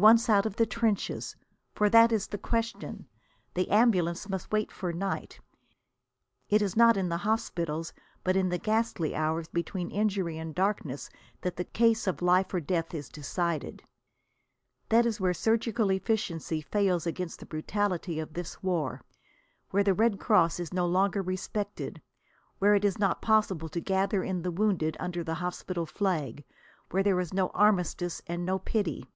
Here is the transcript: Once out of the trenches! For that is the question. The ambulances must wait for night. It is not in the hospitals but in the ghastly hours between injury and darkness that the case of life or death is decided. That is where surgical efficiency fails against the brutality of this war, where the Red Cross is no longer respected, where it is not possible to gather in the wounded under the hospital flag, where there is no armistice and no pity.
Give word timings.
Once 0.00 0.28
out 0.28 0.46
of 0.46 0.54
the 0.54 0.64
trenches! 0.64 1.34
For 1.74 1.90
that 1.90 2.12
is 2.12 2.28
the 2.28 2.38
question. 2.38 3.08
The 3.54 3.68
ambulances 3.68 4.28
must 4.28 4.52
wait 4.52 4.70
for 4.70 4.92
night. 4.92 5.40
It 6.48 6.62
is 6.62 6.76
not 6.76 6.96
in 6.96 7.08
the 7.08 7.16
hospitals 7.26 7.92
but 8.22 8.36
in 8.36 8.48
the 8.48 8.58
ghastly 8.58 9.16
hours 9.16 9.48
between 9.48 9.90
injury 9.90 10.38
and 10.38 10.54
darkness 10.54 11.10
that 11.40 11.56
the 11.56 11.64
case 11.64 12.06
of 12.06 12.22
life 12.22 12.54
or 12.54 12.60
death 12.60 12.94
is 12.94 13.08
decided. 13.08 13.82
That 14.88 15.04
is 15.04 15.18
where 15.18 15.34
surgical 15.34 15.90
efficiency 15.90 16.60
fails 16.60 17.04
against 17.04 17.40
the 17.40 17.46
brutality 17.46 18.20
of 18.20 18.34
this 18.34 18.62
war, 18.62 19.02
where 19.72 19.82
the 19.82 19.94
Red 19.94 20.20
Cross 20.20 20.60
is 20.60 20.72
no 20.72 20.86
longer 20.86 21.22
respected, 21.22 22.00
where 22.60 22.76
it 22.76 22.84
is 22.84 23.00
not 23.00 23.20
possible 23.20 23.68
to 23.70 23.80
gather 23.80 24.22
in 24.22 24.42
the 24.42 24.52
wounded 24.52 24.96
under 25.00 25.24
the 25.24 25.34
hospital 25.42 25.86
flag, 25.86 26.44
where 26.90 27.02
there 27.02 27.18
is 27.18 27.34
no 27.34 27.48
armistice 27.48 28.22
and 28.28 28.46
no 28.46 28.60
pity. 28.60 29.08